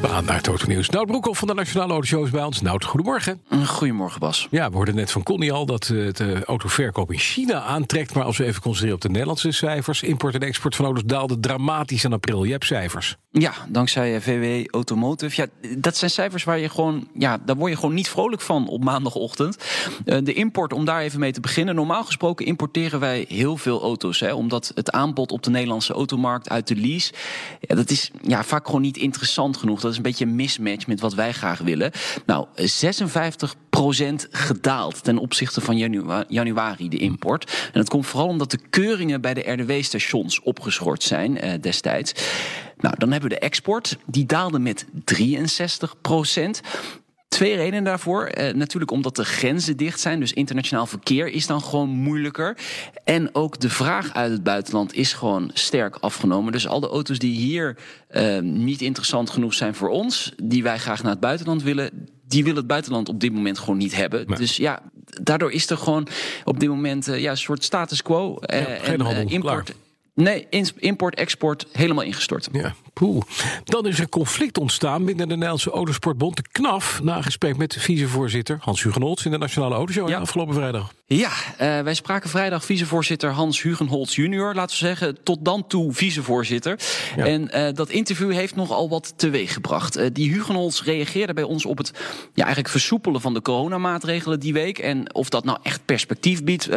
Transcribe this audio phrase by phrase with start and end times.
[0.00, 0.88] We gaan naar het autonieuws.
[0.88, 2.60] Nout Broekhoff van de Nationale Autoshow is bij ons.
[2.60, 3.40] Nout, goedemorgen.
[3.66, 4.46] Goedemorgen, Bas.
[4.50, 8.14] Ja, we hoorden net van Connie al dat eh, de autoverkoop in China aantrekt.
[8.14, 10.02] Maar als we even concentreren op de Nederlandse cijfers...
[10.02, 12.44] import en export van auto's daalde dramatisch in april.
[12.44, 13.16] Je hebt cijfers.
[13.32, 15.40] Ja, dankzij eh, VW Automotive.
[15.42, 18.68] Ja, dat zijn cijfers waar je gewoon, ja, daar word je gewoon niet vrolijk van
[18.68, 19.64] op maandagochtend.
[20.04, 21.74] Uh, de import, om daar even mee te beginnen.
[21.74, 26.48] Normaal gesproken importeren wij heel veel auto's, hè, omdat het aanbod op de Nederlandse automarkt
[26.48, 27.12] uit de lease,
[27.60, 29.80] ja, dat is ja, vaak gewoon niet interessant genoeg.
[29.90, 31.90] Dat is een beetje een mismatch met wat wij graag willen.
[32.26, 32.62] Nou, 56%
[34.30, 35.76] gedaald ten opzichte van
[36.28, 37.52] januari, de import.
[37.72, 42.12] En dat komt vooral omdat de keuringen bij de RDW-stations opgeschort zijn uh, destijds.
[42.76, 43.96] Nou, dan hebben we de export.
[44.06, 46.60] Die daalde met 63 procent.
[47.30, 48.24] Twee redenen daarvoor.
[48.24, 50.20] Eh, natuurlijk omdat de grenzen dicht zijn.
[50.20, 52.56] Dus internationaal verkeer is dan gewoon moeilijker.
[53.04, 56.52] En ook de vraag uit het buitenland is gewoon sterk afgenomen.
[56.52, 57.76] Dus al de auto's die hier
[58.10, 62.44] uh, niet interessant genoeg zijn voor ons, die wij graag naar het buitenland willen, die
[62.44, 64.26] wil het buitenland op dit moment gewoon niet hebben.
[64.26, 64.82] Dus ja,
[65.22, 66.08] daardoor is er gewoon
[66.44, 68.38] op dit moment uh, ja, een soort status quo.
[68.40, 69.64] Uh, ja, geen handel, import.
[69.64, 69.76] Klaar.
[70.14, 72.48] Nee, import, export helemaal ingestort.
[72.52, 72.74] Ja,
[73.64, 78.58] Dan is er conflict ontstaan binnen de Nederlandse Autosportbond, de KNAF, na gesprek met vicevoorzitter
[78.60, 80.18] Hans Hugenholz in de Nationale Autoshow ja.
[80.18, 80.99] afgelopen vrijdag.
[81.12, 81.28] Ja,
[81.60, 86.78] uh, wij spraken vrijdag vicevoorzitter Hans Hugenholz junior, laten we zeggen, tot dan toe vicevoorzitter.
[87.16, 87.24] Ja.
[87.24, 89.98] En uh, dat interview heeft nogal wat teweeg gebracht.
[89.98, 91.92] Uh, die Hugenholz reageerde bij ons op het
[92.34, 94.78] ja, eigenlijk versoepelen van de coronamaatregelen die week.
[94.78, 96.68] En of dat nou echt perspectief biedt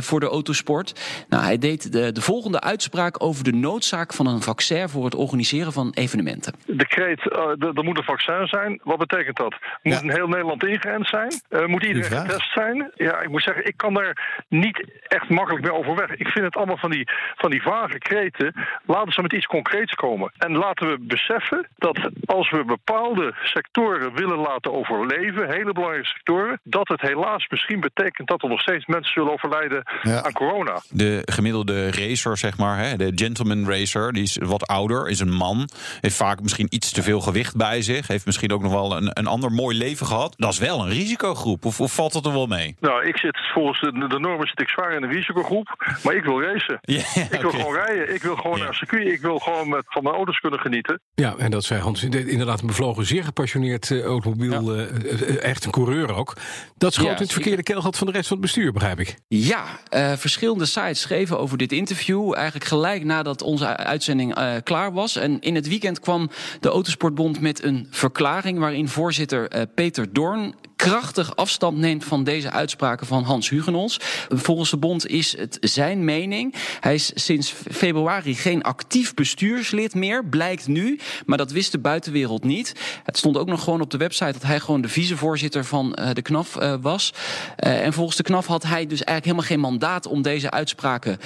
[0.00, 1.00] voor de autosport.
[1.28, 5.14] Nou, hij deed de, de volgende uitspraak over de noodzaak van een vaccin voor het
[5.14, 6.54] organiseren van evenementen.
[6.66, 8.80] Decreet, uh, er moet een vaccin zijn.
[8.82, 9.54] Wat betekent dat?
[9.82, 10.02] Moet ja.
[10.02, 11.40] in heel Nederland ingeënt zijn?
[11.50, 12.90] Uh, moet iedereen getest zijn?
[12.94, 16.10] Ja, ik moet zeggen, ik kan daar niet echt makkelijk mee overweg.
[16.10, 18.54] Ik vind het allemaal van die, van die vage kreten.
[18.86, 20.32] Laten ze met iets concreets komen.
[20.38, 26.60] En laten we beseffen dat als we bepaalde sectoren willen laten overleven, hele belangrijke sectoren,
[26.62, 30.22] dat het helaas misschien betekent dat er nog steeds mensen zullen overlijden ja.
[30.22, 30.80] aan corona.
[30.88, 35.32] De gemiddelde racer, zeg maar, hè, de gentleman racer, die is wat ouder, is een
[35.32, 35.68] man,
[36.00, 39.10] heeft vaak misschien iets te veel gewicht bij zich, heeft misschien ook nog wel een,
[39.12, 40.34] een ander mooi leven gehad.
[40.36, 42.76] Dat is wel een risicogroep, of, of valt dat er wel mee?
[42.80, 46.24] Nou, ik zit volgens de, de normen zit ik zwaar in een risicogroep, maar ik
[46.24, 46.78] wil racen.
[46.90, 48.64] Ja, ik wil gewoon rijden, ik wil gewoon ja.
[48.64, 51.00] naar circuit, ik wil gewoon met, van mijn auto's kunnen genieten.
[51.14, 54.86] Ja, en dat zei Hans, inderdaad een bevlogen, zeer gepassioneerd uh, automobiel, ja.
[54.86, 56.36] uh, echt een coureur ook.
[56.76, 59.16] Dat schoot ja, in het verkeerde keelgat van de rest van het bestuur, begrijp ik.
[59.28, 59.64] Ja,
[59.94, 65.16] uh, verschillende sites schreven over dit interview, eigenlijk gelijk nadat onze uitzending klaar was.
[65.16, 71.36] En in het weekend kwam de Autosportbond met een verklaring waarin voorzitter Peter Doorn krachtig
[71.36, 73.96] afstand neemt van deze uitspraken van Hans Hugenholz.
[74.28, 76.54] Volgens de bond is het zijn mening.
[76.80, 80.98] Hij is sinds februari geen actief bestuurslid meer, blijkt nu.
[81.26, 82.74] Maar dat wist de buitenwereld niet.
[83.04, 86.10] Het stond ook nog gewoon op de website dat hij gewoon de vicevoorzitter van uh,
[86.12, 87.12] de KNAF uh, was.
[87.64, 91.18] Uh, en volgens de KNAF had hij dus eigenlijk helemaal geen mandaat om deze uitspraken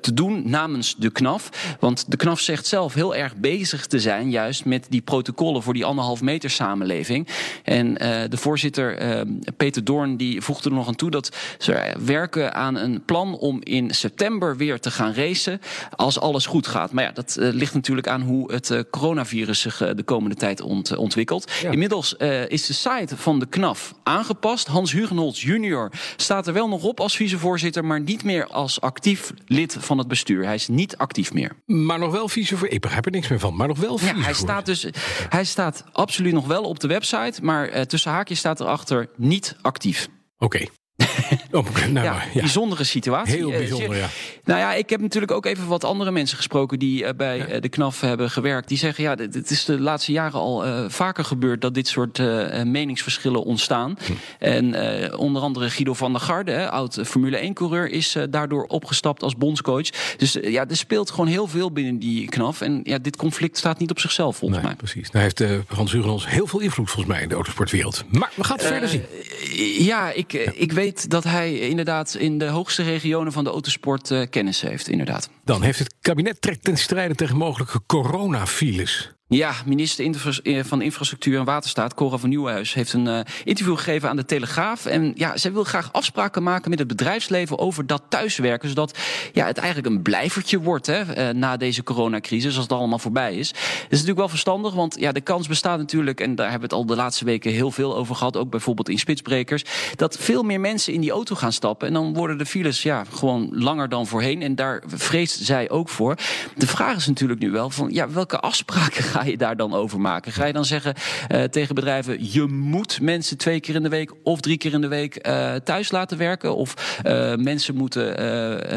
[0.00, 1.76] te doen namens de KNAF.
[1.80, 5.74] Want de KNAF zegt zelf heel erg bezig te zijn juist met die protocollen voor
[5.74, 7.28] die anderhalf meter samenleving.
[7.64, 7.94] En
[8.30, 9.20] de voorzitter uh,
[9.56, 13.62] Peter Doorn die voegde er nog aan toe dat ze werken aan een plan om
[13.62, 15.60] in september weer te gaan racen
[15.96, 16.92] als alles goed gaat.
[16.92, 20.36] Maar ja, dat uh, ligt natuurlijk aan hoe het uh, coronavirus zich uh, de komende
[20.36, 21.52] tijd ont, ontwikkelt.
[21.62, 21.70] Ja.
[21.70, 22.14] Inmiddels
[22.48, 24.66] is de site van de KNAF aangepast.
[24.66, 29.32] Hans Hugenholz junior staat er wel nog op als vicevoorzitter, maar niet meer als actief
[29.46, 30.44] lid van het bestuur.
[30.44, 31.56] Hij is niet actief meer.
[31.66, 32.76] Maar nog wel vicevoorzitter.
[32.76, 34.46] Ik begrijp er niks meer van, maar nog wel vicevoorzitter.
[34.46, 34.86] Ja, hij staat dus
[35.28, 40.08] hij staat absoluut nog wel op de website, maar tussen haakjes staat erachter niet actief.
[40.38, 40.44] Oké.
[40.56, 40.68] Okay.
[41.50, 43.36] Oh, nou, ja, ja, bijzondere situatie.
[43.36, 44.08] Heel bijzonder, ja.
[44.44, 47.60] Nou ja, ik heb natuurlijk ook even wat andere mensen gesproken die uh, bij uh,
[47.60, 48.68] de KNAF hebben gewerkt.
[48.68, 52.18] Die zeggen, ja, het is de laatste jaren al uh, vaker gebeurd dat dit soort
[52.64, 53.98] meningsverschillen ontstaan.
[54.06, 54.12] Hm.
[54.38, 54.74] En
[55.16, 59.88] onder andere Guido van der Garde, hè, oud Formule 1-coureur, is daardoor opgestapt als bondscoach.
[60.16, 62.60] Dus ja, er speelt gewoon heel veel binnen die KNAF.
[62.60, 64.78] En ja, dit conflict staat niet op zichzelf, volgens nee, mij.
[64.78, 65.10] Precies.
[65.10, 68.04] Daar heeft Hans Hugenholz heel veel invloed, volgens mij, in de autosportwereld.
[68.10, 69.02] Maar we gaan het verder zien.
[69.84, 74.26] Ja, ik, ik weet dat hij inderdaad in de hoogste regionen van de autosport uh,
[74.30, 75.30] kennis heeft, inderdaad.
[75.44, 79.12] Dan heeft het kabinet trekt ten strijde tegen mogelijke coronafiles.
[79.30, 84.08] Ja, minister eh, van Infrastructuur en Waterstaat, Cora van Nieuwhuis, heeft een uh, interview gegeven
[84.08, 84.86] aan de Telegraaf.
[84.86, 88.68] En ja, zij wil graag afspraken maken met het bedrijfsleven over dat thuiswerken.
[88.68, 88.98] Zodat
[89.32, 93.34] ja, het eigenlijk een blijvertje wordt hè, uh, na deze coronacrisis, als het allemaal voorbij
[93.34, 93.52] is.
[93.52, 96.74] Dat is natuurlijk wel verstandig, want ja, de kans bestaat natuurlijk, en daar hebben we
[96.74, 99.64] het al de laatste weken heel veel over gehad, ook bijvoorbeeld in spitsbrekers,
[99.96, 101.88] dat veel meer mensen in die auto gaan stappen.
[101.88, 104.42] En dan worden de files ja, gewoon langer dan voorheen.
[104.42, 106.14] En daar vreest zij ook voor.
[106.56, 109.74] De vraag is natuurlijk nu wel van ja, welke afspraken gaan ga je daar dan
[109.74, 110.32] over maken?
[110.32, 110.94] Ga je dan zeggen
[111.32, 114.80] uh, tegen bedrijven: je moet mensen twee keer in de week of drie keer in
[114.80, 116.56] de week uh, thuis laten werken?
[116.56, 118.24] Of uh, mensen moeten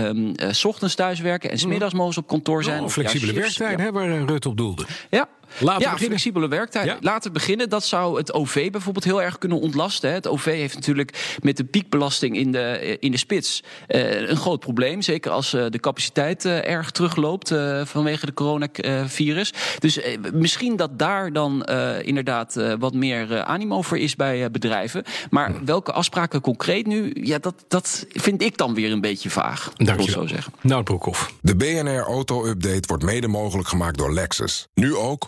[0.06, 2.84] um, s ochtends thuis werken en smiddags mogen ze op kantoor zijn?
[2.84, 3.92] Oh, flexibele ja, werktijden, ja.
[3.92, 4.86] waar Rut op doelde.
[5.10, 5.28] Ja,
[5.60, 5.98] Laten ja, beginnen.
[5.98, 6.86] flexibele werktijd.
[6.86, 6.98] Ja.
[7.02, 7.70] Laten beginnen.
[7.70, 10.14] Dat zou het OV bijvoorbeeld heel erg kunnen ontlasten.
[10.14, 14.60] Het OV heeft natuurlijk met de piekbelasting in de, in de spits uh, een groot
[14.60, 15.02] probleem.
[15.02, 17.54] Zeker als uh, de capaciteit erg terugloopt
[17.84, 19.54] vanwege de coronavirus.
[19.80, 20.00] Dus
[20.34, 21.66] misschien dat daar dan
[22.02, 25.04] inderdaad wat meer animo voor is bij bedrijven.
[25.30, 29.72] Maar welke afspraken concreet nu, ja, dat, dat vind ik dan weer een beetje vaag.
[29.76, 30.54] Dank je zo zeggen.
[30.62, 31.34] Nou, Broekhoff.
[31.42, 34.68] De BNR Auto Update wordt mede mogelijk gemaakt door Lexus.
[34.74, 35.28] Nu ook